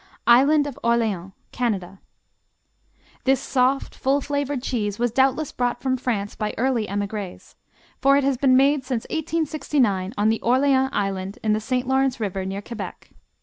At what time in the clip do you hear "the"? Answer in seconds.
10.29-10.39, 11.53-11.59